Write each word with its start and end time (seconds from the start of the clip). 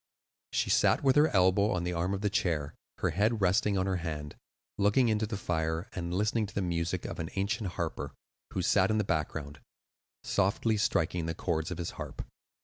She 0.51 0.71
sat 0.71 1.03
with 1.03 1.15
her 1.15 1.27
elbow 1.27 1.69
on 1.73 1.83
the 1.83 1.93
arm 1.93 2.15
of 2.15 2.23
her 2.23 2.29
chair, 2.29 2.73
her 2.97 3.11
head 3.11 3.39
resting 3.39 3.77
on 3.77 3.85
her 3.85 3.97
hand, 3.97 4.35
looking 4.79 5.09
into 5.09 5.27
the 5.27 5.37
fire 5.37 5.89
and 5.93 6.11
listening 6.11 6.47
to 6.47 6.55
the 6.55 6.61
music 6.63 7.05
of 7.05 7.19
an 7.19 7.29
ancient 7.35 7.73
harper, 7.73 8.15
who 8.53 8.63
sat 8.63 8.89
in 8.89 8.97
the 8.97 9.03
background, 9.03 9.59
softly 10.23 10.75
striking 10.77 11.27
the 11.27 11.35
chords 11.35 11.69
of 11.69 11.77
his 11.77 11.91
harp. 12.01 12.25